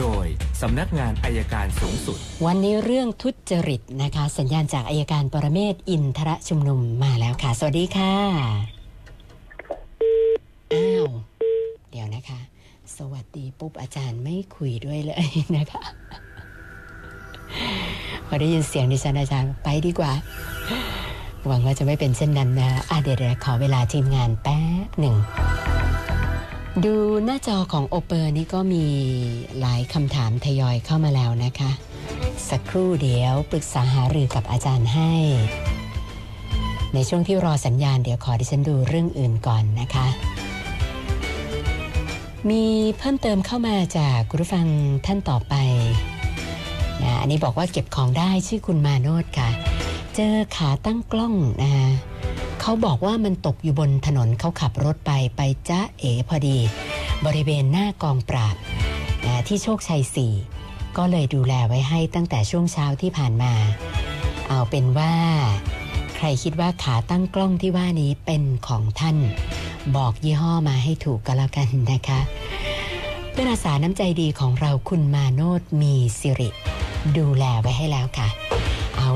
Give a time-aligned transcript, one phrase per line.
[0.00, 0.26] โดย
[0.62, 8.14] สำนักงานอายการสูงสุด วันนี้เรื่องทุจริตนะคะ สัญญาณจากอายการปรเมศอินทรชุมนุมมาแล้วค่ะ สวัสดีค่ะ
[10.72, 11.06] อ้าว
[11.90, 12.40] เดี๋ยวนะคะ
[12.96, 15.26] สวัสดีปุ๊บอาจารย์ไม่คุยด้วยเลย
[15.56, 15.82] นะคะ
[18.26, 20.12] พอได้ยินเสียงดิฉันอาจารย์ไปดีกว่า
[21.46, 25.16] หวังว่าจะไม่เป็นเช่นนั้นนะอะเดี๋ยวขอเวลาทีมงานแป๊บหนึ่ง
[26.82, 26.94] ดู
[27.24, 28.84] หน้าจอของโอเปอร์นี่ก็มี
[29.60, 31.70] หลายคำถามทยอยเข้ามาแล้วนะคะ
[32.48, 35.12] สักครู่เดี๋ยวปรึกษาหารือกับอาจารย์ให้
[36.94, 40.06] ในช่วงที่รอสัญญาณเดี๋ยวขอดิฉันดูเรื่องอื่นก่อนนะคะ
[42.50, 42.64] มี
[42.98, 44.66] เพิ่มเติมเข้ามาจากคุณผู้ฟัง
[45.06, 45.54] ท่านต่อไป
[47.02, 49.50] นะอันนี้บอกว่าเก็บของได้ชื่อคุณมาโนดค่ะ
[50.14, 51.88] เจอขาตั้งกล้องนะคะ
[52.66, 56.58] เขาบอกว่ามันตกอยู่บนถนนเขาขับรถไปไปจ้าเอ๋พอดี
[57.26, 58.56] บริเวณหน้ากองปราบ
[59.48, 60.02] ที่โชคชัย
[60.48, 63.52] 4ก็เลยดูแลไว้ให้ตั้งแต่ช่วงเช้าที่ผ่านมา
[64.48, 65.14] เอาเป็นว่า
[66.16, 69.16] ใครคิดว่าขาตั้งกล้องที่ว่านี้เป็นของท่าน
[69.96, 72.20] บอกยี่ห้อมาให้ถูกก็แล้วกันนะคะ
[73.30, 76.50] เพื่อนอาสาน้ำใจดีของเราคุณมาโนดมีสิริ
[77.16, 78.28] ดูแลไว้ให้แล้วค่ะ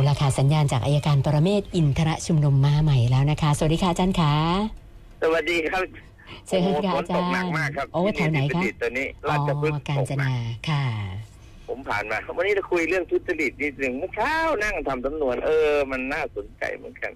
[0.09, 4.35] ละค่ะสัญญาณจากอัยการปรเมศวร์อินทรชุมนุมมาใหม่แล้วนะคะ สวัสดีค่ะอาจารย์คะ
[5.23, 5.83] สวัสดีครับ
[6.47, 10.31] เชิญค่ะโอ้อาโหฝนจารตกหนักมากครับโอ้แถวไหนคะที่ตอนนี้อ๋ราชพฤกษ์กาญจนา
[10.69, 10.85] ค่ะ
[11.69, 17.13] ผมผ่านมาวันนี้จะคุยเรื่องทุจริตนิดหนึ่งเมื่อเช้านั่งทำสำนวน เออ มันน่าสนใจเหมือนกัน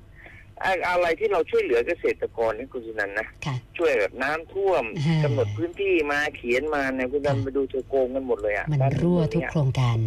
[0.62, 9.98] อะอะไรที่เราช่วยเหลือเกษตรกรนี่คุณสุนันท์นะค่ะช่วยแบบน้ำท่วมอ่ากำหนดพื้นที่มาเขียนมาเนี่ยคุณสุนันท์ค่ะไปดูเธอโกงกันหมดเลยอะมันบ้ารั่วทุกเมืองโครงการ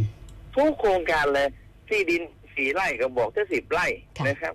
[0.55, 1.47] ทุกโครงการเลย
[1.89, 2.21] ที่ดิน
[2.55, 3.85] สี่ไร่ก็บอกถ้าสิบไร่
[4.17, 4.53] ค่ะนะครับ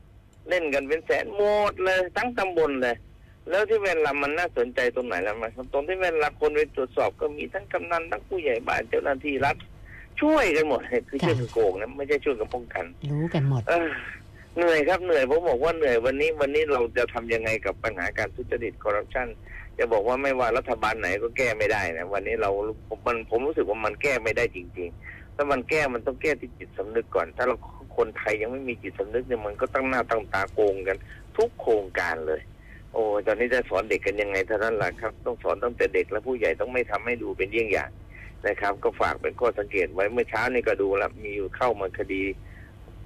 [0.48, 2.96] เล่นกันเป็นแสนหมดเลย ทั้งตำบลเลย
[3.48, 9.56] แล้วที่เวลามันน่าสนใจตรงไหนแล้วมันตรงที่เวลาคนไปตรวจสอบก็มีทั้งกำนันทั้งผู้ใหญ่บ้านเจ้าหน้าที่รัฐ
[10.20, 13.90] ช่วยกันหมดคือช่วยกันโกงนะไม่ใช่ช่วยกันป้องกัน รู้กันหมดเออ
[14.56, 19.28] เหนื่อยครับเหนื่อยผมบอกว่าเหนื่อยวันนี้วันนี้เราจะทำยังไงกับปัญหาการทุจริตคอร์รัปชัน
[19.78, 22.50] จะบอกว่าไม่ว่ารัฐบาลไหนก็แก้ไม่ได้นะวันนี้เรา
[22.88, 27.56] ผมมันผมรู้สึกว่ามันแก้ไม่ได้จริง ๆ ถ้ามันแก้มันต้องแก้ที่จิตสำนึกก่อน ถ้าเรา
[27.96, 30.98] คนไทยยังไม่มีจิตสำนึกเนี่ยมันก็ตั้งหน้าตั้งตาโกงกัน
[31.36, 32.40] ทุกโครงการเลย
[32.92, 37.90] โอ้ตอนนี้จะสอนเด็กกันยังไงเท่านั้นแหละครับ ต้องสอนตั้งแต่เด็กและผู้ใหญ่ต้องไม่ทำให้ดูเป็นเยี่ยงอย่าง
[38.46, 42.22] นะครับ ก็ฝากเป็นข้อสังเกตไว้เมื่อเช้านี่ก็ดูแล้วมีอยู่เข้ามาคดี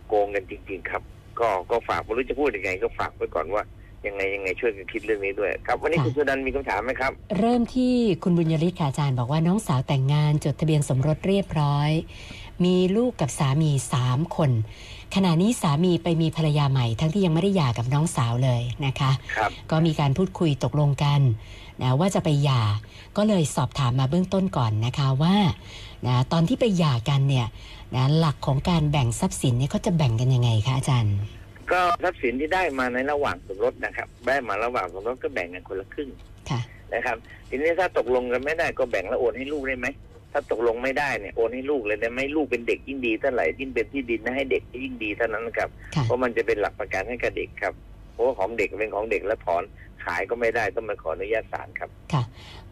[0.09, 1.03] โกงกันจริง ๆ ครับ
[1.41, 3.62] ก็ก็ฝากไม่รู้จะพูดยังไง ก็ฝากไว้ก่อนว่า
[4.06, 11.91] ยังไงยังไงช่วยกันคิดเรื่องนี้ด้วยครับ วันนี้คุณสุดันมีคำถามไหมครับ เริ่มที่คุณบุญยริศค่ะอาจารย์บอกว่าน้องสาวแต่งงานจดทะเบียนสมรสเรียบร้อย
[12.65, 14.51] มีลูกกับสามีสามคน
[15.15, 21.21] ขณะนี้สามีไปมีภรรยาใหม่ ทั้งที่ยังไม่ได้หย่ากับน้องสาวเลยนะคะครับก็มีการพูดคุยตกลงกัน
[21.83, 22.63] นะว่าจะไปหย่า
[23.17, 25.37] ก็เลยสอบถามมาเบื้องต้นก่อนนะคะว่า
[26.07, 27.47] นะตอนที่ไปหย่ากันเนี่ย
[27.95, 31.17] นะหลักของการแบ่งทรัพย์สินเนี่ยเขาจะแบ่งกันยังไงคะอาจารย์
[31.73, 36.09] ก็ทรัพย์สินที่ได้มาในระหว่างสมรสนะครับได้มาระหว่างสมรสก็แบ่งกันคนละครึ่ง
[36.51, 36.61] ค่ะ
[36.95, 37.17] นะครับ
[37.49, 39.87] ทีนี้ถ้าตกลงกันไม่ได้ก็แบ่งแล้วโอนให้ลูกได้ไหม
[40.37, 47.75] ถ้าตกลงไม่ได้เนี่ยโอนให้ลูกเลยได้ไหมลูกเป็นเด็กยิ่งดีเท่าไหร่ยิ่งเป็นที่ดินนะให้เด็กยิ่งดีเท่านั้นนะครับค่ะเพราะมันจะเป็นหลักประกันให้กับเด็กครับ
[48.12, 49.62] เพราะว่าของเด็กเป็นของเด็กแล้วถอน
[50.05, 52.23] ขายก็ไม่ได้ต้องมาขออนุญาตศาลครับค่ะ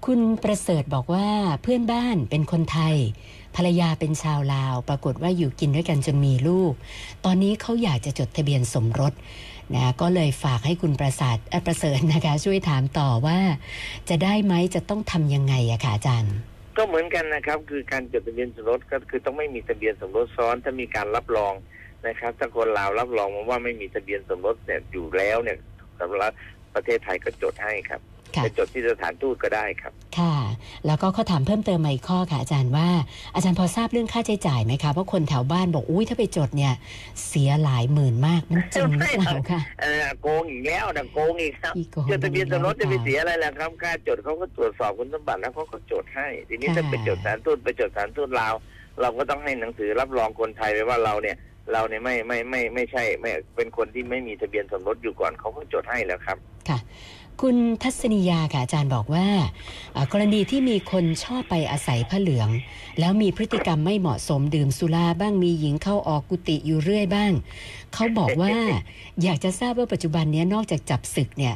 [0.07, 1.27] คุณประเสริฐบอกว่า
[1.63, 2.97] เพื่อนบ้านเป็นคนไทย
[3.57, 6.73] ภรรยาเป็นชาวลาว ปรากฏว่าอยู่กินด้วยกันจนมีลูก
[7.25, 9.13] ตอนนี้เขาอยากจะจดทะเบียนสมรส
[9.75, 13.39] นะก็เลยฝากให้คุณประสาทเอ่อประเสริฐนะคะ ช่วยถามต่อว่า
[14.09, 16.35] จะได้ไหมจะต้องทำยังไงอะค่ะอาจารย์
[16.77, 21.55] ก็เหมือนกันนะครับ คือการจดทะเบียนสมรสก็คือต้องไม่มีทะเบียนสมรสซ้อนถ้ามีการรับรอง
[22.07, 25.59] นะครับ ถ้าคนลาวรับรองว่าไม่มีทะเบียนสมรสเนี่ยอยู่แล้วเนี่ย
[26.01, 26.33] สำหรับ
[26.75, 28.01] ประเทศไทยก็จดให้ครับ
[28.37, 30.35] ค่ะจะจดที่สถานทูตก็ได้ครับ ค่ะ
[30.87, 32.89] แล้วก็เขาถามเพิ่มเติมมาอีกข้อค่ะ อาจารย์ว่า
[33.35, 36.73] อาจารย์พอทราบเรื่องค่าใช้จ่ายไหมคะเพราะคนแถวบ้านบอกอุ้ยถ้าไปจดเนี่ย
[37.27, 48.55] เสียหลายหมื่นมากมันจริงหรือเปล่าคะเออโกงอีกแล้วนะโกงอีกครับอีกโกงจดทะเบียนสมรสจะไปอีกแล้วเสียอะไรล่ะครับค่าจดเขาก็ตรวจสอบคุณสมบัติแล้วเขาก็จดให้ ทีนี้ถ้าค่ะไปจดสถานทูตไปจดสถานทูตลาว
[49.01, 51.37] เราก็ต้องให้หนังสือรับรองคนไทยไปว่าเราเนี่ย
[51.73, 56.39] เราเนี่ยไม่ไม่ไม่ไม่ใช่ไม่เป็นคนที่ไม่มีทะเบียนสมรสอยู่ก่อนเขาก็จดให้แล้วครับ
[56.69, 56.79] ค่ะ
[57.41, 59.27] คุณทัศนียาค่ะอาจารย์บอกว่า
[59.95, 62.49] อ่า กรณีที่มีคนชอบไปอาศัยผ้าเหลือง
[63.01, 67.33] แล้วมีพฤติกรรมไม่เหมาะสมดื่มสุราบ้างมีหญิงเข้าออกกุฏิอยู่เรื่อยบ้าง
[67.95, 68.55] เขาบอกว่า
[69.23, 71.55] อยากจะทราบว่าปัจจุบันเนี้ยนอกจากจับศึกเนี่ย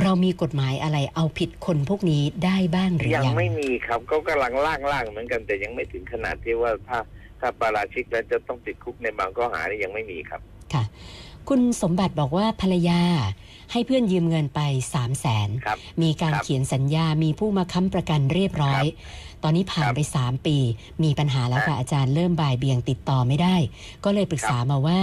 [0.00, 6.98] เรามีกฎหมายอะไรเอาผิดคนพวกนี้ได้บ้างหรือยังยังไม่มีครับเขากำลังล่างล่างๆเหมือนกันแต่ยังไม่ถึงขนาดที่ว่าถ้า
[7.40, 10.40] ถ้าปาราชิกแล้วจะต้องติดคุกในบางข้อหานี่ยังไม่มีครับ
[10.72, 10.84] ค่ะ
[11.48, 13.00] คุณสมบัติบอกว่าภรรยา
[13.72, 18.84] ให้เพื่อนยืมเงินไป 3 0 0แสนครับมีการครับเขียนสัญญา มีผู้มาค้ำประกันเรียบร้อย
[19.42, 20.56] ตอนนี้ผ่านครับไป 3 ปี
[21.04, 23.56] มีปัญหาแล้วครัค่ะบอาจารย์เริ่มบ่ายเบี่ยงติดต่อไม่ได้
[24.04, 24.98] ก็เลยปรึกษามาว่า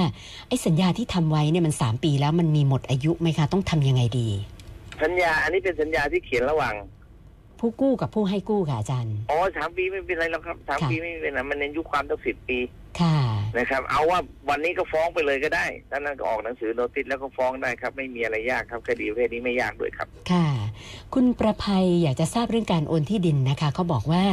[0.47, 4.29] ไอ้สัญญาที่ทำไว้เนี่ยมัน 3 ปีแล้วมันมีหมดอายุไหมคะต้องทำยังไงดี
[5.03, 6.73] สัญญาอันนี้เป็นสัญญาที่เขียนระหว่าง
[7.59, 12.57] ผู้กู้กับผู้ให้กู้ค่ะอาจารย์ อ๋อสามปีไม่เป็นไรแล้วครับสามค่ะปีไม่เป็นไรมันเน้นอายุความตั้งสิบปี
[13.01, 13.17] ค่ะ
[13.57, 14.19] นะครับ เอาว่า
[14.49, 20.47] วันนี้ก็ฟ้องไปเลยก็ได้ท่านนั้นก็ออกหนังสือโนติสแล้วก็ฟ้องได้ครับ ไม่มีอะไรยากครับคดีประเภทนี้ไม่ยากด้วยครับ ค่ะ
[21.13, 24.23] คุณประภัยอยากจะทราบเรื่องการโอนที่ดินนะคะเขาบอกว่า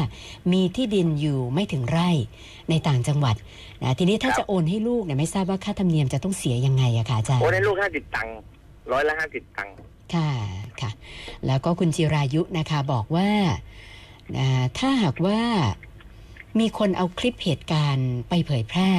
[0.52, 2.10] มีที่ดินอยู่ไม่ถึงไร่
[2.70, 3.36] ในต่างจังหวัด
[3.82, 8.34] นะทีนี้ถ้าครับจะโอนให้ลูกเนี่ยไม่ทราบว่าค่าธรรมเนียมจะต้องเสียยังไงอะคะอาจารย์โอ้ในลูกห้าสิบตังค์
[8.92, 9.74] ร้อยละห้าสิบตังค์
[10.14, 10.30] ค่ะ
[10.80, 10.90] ค่ะ
[11.46, 13.28] แล้วก็คุณจิรายุนะคะบอกว่า
[14.36, 14.46] นะ
[14.78, 15.40] ถ้าหากว่า
[16.58, 18.90] มีคนเอาคลิปเหตุการณ์ไปเผยแพร่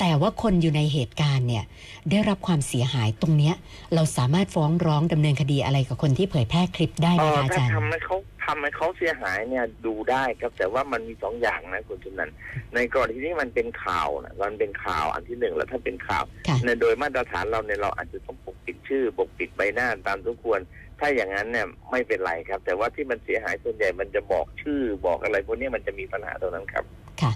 [0.00, 1.64] แต่ว่าคนอยู่ในเหตุการณ์เนี่ย
[2.10, 3.54] ได้รับความเสียหายตรงเนี้ย
[3.94, 12.30] เราสามารถฟ้องร้องดำเนินคดีอะไรกับคนที่เผยแพร่คลิปได้ไหเอมอคะอาถ้าจารย์ทำให้เขาทำให้เขาเสียหายเนี่ยดูได้ครับแต่ว่ามันมีสองอย่างนะคุณชุนัน
[12.74, 20.60] ในกรณีที่มันเป็นข่าวนะมันเป็นข่าวอันที่หนึ่งแล้วถ้าเป็นข่าวค่ะในโดยมาตรฐานเราเนี่ยเราอาจจะต้องปกปิดชื่อปกปิดใบหน้าตามสมควร
[21.00, 26.84] ถ้าอย่างนั้นเนี่ยไม่เป็นไรครับ แต่ว่าที่มันเสียหายส่วนใหญ่มันจะบอกชื่อบอกอะไรพวกนี้มันจะมีปัญหาตรงนั้นครับ
[27.22, 27.32] ค่ะ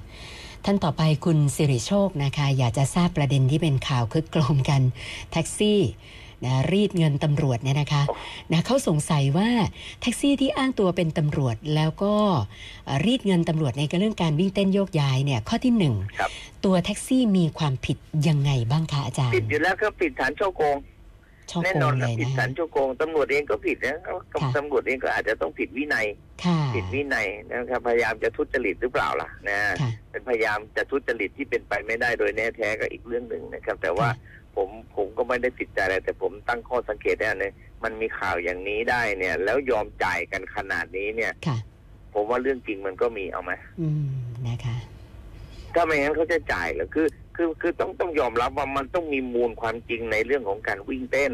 [0.64, 4.82] ท่านต่อไปคุณสิริโชคนะคะ อยากจะทราบประเด็นที่เป็นข่าวคึกโครมกัน
[5.32, 5.80] แท็กซี่
[6.44, 8.02] นะรีดเงินตำรวจเนี่ยนะคะ
[8.52, 9.48] นะเขาสงสัยว่า
[10.00, 12.14] แท็กซี่ที่อ้างตัวเป็นตำรวจแล้วก็
[12.84, 16.30] เอ่อรีดเงินตำรวจในเรื่องการวิ่งเต้นโยกย้ายเนี่ยข้อที่หนึ่งครับ
[16.64, 17.96] ตัวแท็กซี่มีความผิด
[18.28, 26.06] ยังไงบ้างคะอาจารย์ผิดอยู่แล้วก็ผิดฐานฉ้อโกง แน่นอนเลนะผิดนะฐานฉ้อโกงตำรวจเองก็ผิดนะค่ะ ตำรวจเองก็อาจจะต้องผิดวินัย
[26.44, 34.08] ค่ะ ผิดวินัยนะครับพยายามจะทุจริตหรือเปล่าล่ะนะค่ะ เป็นพยายามจะทุจริตที่เป็นไปไม่ได้โดยแน่แท้ก็อีกเรื่องหนึ่งนะครับ แต่ว่า
[34.56, 37.54] ผมผมก็ไม่ได้ติดใจอะไรแต่ผมตั้งข้อสังเกตได้เนี่ย
[37.84, 41.56] มันมีข่าวอย่างนี้ได้เนี่ย แล้วยอมจ่ายกันขนาดนี้เนี่ย ค่ะ
[42.14, 44.06] ผมว่าเรื่องจริงมันก็มีเอาไหมอืม
[44.46, 44.76] นะคะ
[45.74, 47.06] ถ้าไม่งั้นเขาจะจ่ายเหรอคือ
[47.36, 51.32] คือคือต้องต้องยอมรับว่ามันต้องมีมูลความจริงในเรื่องของการวิ่งเต้น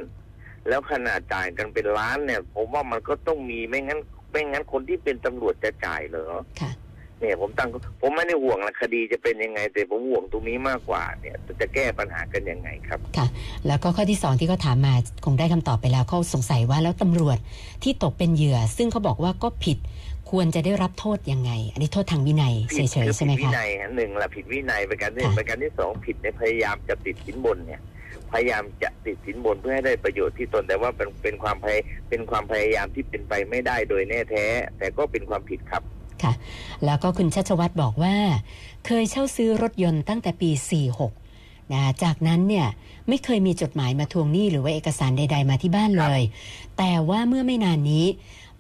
[0.69, 4.01] แล้วขนาดจ่ายกันเป็นล้านเนี่ย ผมว่ามันก็ต้องมีไม่งั้น
[4.31, 6.27] ไม่งั้นคนที่เป็นตำรวจจะจ่ายเหรอ
[6.61, 6.73] ค่ะ
[7.21, 7.69] เนี่ยผมตั้ง
[8.01, 13.27] ผมไม่ได้ห่วงละคดีจะเป็นยังไง แต่ผมห่วงตรงนี้มากกว่าเนี่ยจะแก้ปัญหากันยังไงครับค่ะ
[13.67, 14.95] แล้วก็ข้อที่สองที่เขาถามมา
[15.25, 17.39] คงได้คำตอบไปแล้วเขาสงสัยว่าแล้วตำรวจ
[17.83, 19.79] ที่ตกเป็นเหยื่อ ซึ่งเขาบอกว่าก็ผิด
[20.31, 27.81] ควรจะได้รับโทษยังไง อันนี้โทษทางวินัยเฉผิดยคือๆใช่ไหมผิดวิคะนัยฮะหนึ่งละผิดวินัยประการที่หนึ่งค่ะประการที่สองผิดในพยายามจะติดสินบนเนี่ย
[28.33, 31.79] พยายามจะติดสินบนเพื่อให้ได้ประโยชน์ที่ตนแต่ว่าเป็นเป็นความพย
[32.09, 34.47] เป็นความพยายามที่เป็นไปไม่ได้โดยแน่แท้
[34.79, 35.83] แต่ก็เป็นความผิดครับ
[36.23, 36.33] ค่ะ
[36.85, 38.17] แล้วก็คุณชัชวัตรบอกว่า
[38.87, 40.51] เคยเช่าซื้อรถยนต์ตั้งแต่ปี
[41.11, 42.67] 46 นะ จากนั้นเนี่ย
[43.09, 46.23] ไม่เคยมีจดหมายมาทวงหนี้หรือว่าเอกสารใด ๆ มาที่บ้านเลย
[46.79, 48.07] แต่ว่าเมื่อไม่นานนี้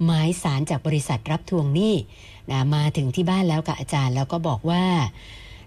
[0.05, 1.95] หมายสารจากบริษัทรับทวงหนี้
[2.51, 4.83] นะมาถึงที่บ้านแล้วกับอาจารย์ แล้วก็บอกว่า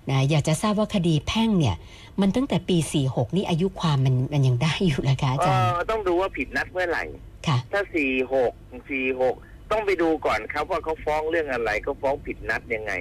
[0.10, 1.76] นะอยากจะทราบว่าคดีแพ่งเนี่ย
[2.22, 2.78] มันตั้งแต่ปี
[3.08, 7.04] 46 นี่อายุความมันมันยังได้อยู่เลยค่ะอาเอจารย์อต้องดูว่าผิดนัดเมื่อไหร่
[7.48, 8.52] ค่ะ ถ้าสี่หก
[8.90, 9.36] สี่หก
[9.72, 12.94] ต้องไปดูก่อนครับว่าเขาฟ้องเรื่องอะไรเขาฟ้องผิดนัดยังไง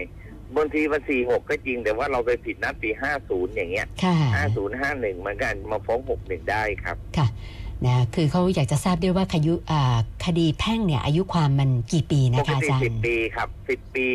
[0.57, 7.27] บางทีมันสี่หกก็จริงแต่ว่าเราไปผิดนัดปีห้าศูนย์อย่างเงี้ยค่ะห้าศูนย์ห้าหนึ่งมันก็มาฟ้องหกหนึ่งได้ครับค่ะ
[7.87, 14.07] นะคือเขาอยากจะทราบด้วยว่าคยุอ่าคดีแพ่งเนี่ยอายุความมันกี่ปีปนะกคะอาติจารสิบย์ปีครับสิบปี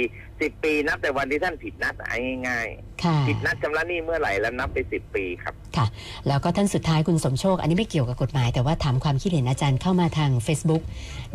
[0.41, 2.17] สิบปีนับแต่วันที่ท่านผิดนัดเอา
[2.47, 2.67] ง่าย
[3.03, 5.85] ค่ะๆผิดนัดชำระหนี้เมื่อไหร่แล้วนับไปสิบปีครับค่ะ
[6.27, 10.83] แล้วก็ท่านสุดท้ายคุณสมโชค อันนี้ไม่เกี่ยวกับกฎหมาย แต่ว่าถามความคิดเห็นอาจารย์เข้ามาทาง Facebook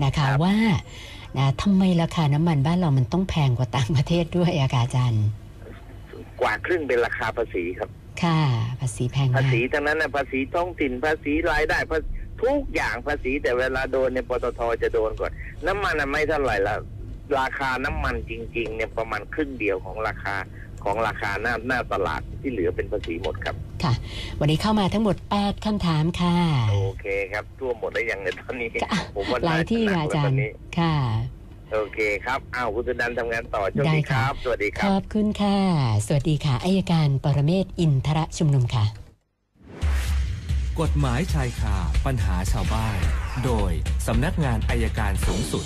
[0.04, 0.56] นะคะครับว่า
[1.38, 5.24] นะทำไมราคาน้ำมันบ้านเรามันต้องแพงกว่าต่างประเทศด้วยอะคะอาจารย์
[6.40, 7.90] กว่าครึ่งเป็นราคาภาษีครับ
[8.22, 8.40] ค่ะ
[8.80, 11.98] ภาษีแพงภามากษีทั้งนั้นนะภาษีท้องถิ่นภาษีรายได้ภา
[12.42, 15.32] ทุกอย่างภาษีแต่เวลาโดนเนี่ยปตทจะโดนก่อน
[15.66, 16.74] น้ำมันน่ะไม่เท่าไหร่ละ
[17.38, 20.34] ราคาน้ำมันจริง ๆ เนี่ยประมาณครึ่งเดียวของราคา
[20.84, 23.92] ของราคาหน้าหน้าตลาดที่เหลือเป็นภาษีหมดครับ ค่ะ
[24.40, 26.36] วันนี้เข้ามาทั้งหมด 8คำถามค่ะ
[26.70, 30.94] โอเคครับทั่วหมดแล้วยังในยตอนนี้ค่ะผมว่าหลายที่น่ค่ะจะอาหนักแล้วตจารอนย์นี้ค่ะ
[31.72, 35.58] โอเคครับ อ้าวคุณสุนันท์ทำงานต่อโชคได้ดีคค่ะรับ สวัสดีคขรับอบคุณค่ะ
[36.06, 38.84] สวัสดีค่ะอายการปรเมศวร์อินทรชุมนุมค่ะ
[40.80, 41.76] กฎหมายชายคา
[42.06, 42.98] ปัญหาชาวบ้าน
[43.44, 43.70] โดย
[44.06, 45.64] สำนักงานอายการสูงสุด